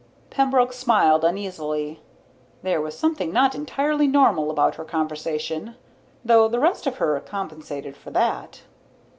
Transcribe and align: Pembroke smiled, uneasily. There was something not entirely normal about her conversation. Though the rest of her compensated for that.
Pembroke 0.31 0.73
smiled, 0.73 1.23
uneasily. 1.23 1.99
There 2.63 2.81
was 2.81 2.97
something 2.97 3.31
not 3.31 3.53
entirely 3.53 4.07
normal 4.07 4.49
about 4.49 4.73
her 4.77 4.83
conversation. 4.83 5.75
Though 6.25 6.47
the 6.47 6.59
rest 6.59 6.87
of 6.87 6.97
her 6.97 7.19
compensated 7.19 7.95
for 7.95 8.09
that. 8.09 8.63